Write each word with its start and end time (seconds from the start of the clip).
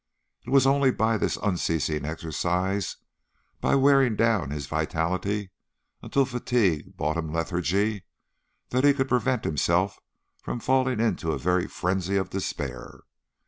It 0.47 0.49
was 0.49 0.65
only 0.65 0.89
by 0.89 1.19
this 1.19 1.37
unceasing 1.43 2.05
exercise, 2.05 2.97
by 3.59 3.75
wearing 3.75 4.15
down 4.15 4.49
his 4.49 4.65
vitality 4.65 5.51
until 6.01 6.25
fatigue 6.25 6.97
brought 6.97 7.23
lethargy, 7.23 8.05
that 8.69 8.83
he 8.83 8.95
could 8.95 9.07
prevent 9.07 9.43
himself 9.43 9.99
from 10.41 10.59
falling 10.59 10.99
into 10.99 11.33
a 11.33 11.37
very 11.37 11.67
frenzy 11.67 12.15
of 12.17 12.31
despair. 12.31 13.01